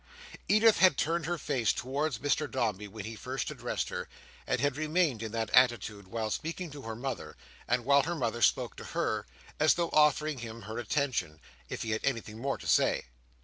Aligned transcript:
Edith 0.47 0.79
had 0.79 0.97
turned 0.97 1.27
her 1.27 1.37
face 1.37 1.71
towards 1.71 2.17
Mr 2.17 2.49
Dombey 2.49 2.87
when 2.87 3.05
he 3.05 3.15
first 3.15 3.51
addressed 3.51 3.89
her, 3.89 4.09
and 4.47 4.59
had 4.59 4.75
remained 4.75 5.21
in 5.21 5.31
that 5.33 5.51
attitude, 5.51 6.07
while 6.07 6.31
speaking 6.31 6.71
to 6.71 6.81
her 6.81 6.95
mother, 6.95 7.37
and 7.67 7.85
while 7.85 8.01
her 8.01 8.15
mother 8.15 8.41
spoke 8.41 8.75
to 8.77 8.83
her, 8.97 9.27
as 9.59 9.75
though 9.75 9.91
offering 9.93 10.39
him 10.39 10.63
her 10.63 10.79
attention, 10.79 11.39
if 11.69 11.83
he 11.83 11.91
had 11.91 12.03
anything 12.03 12.39
more 12.39 12.57
to 12.57 12.65
say. 12.65 13.03